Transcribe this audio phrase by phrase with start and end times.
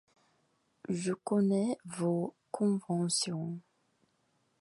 [0.89, 3.59] Je connais vos conventions.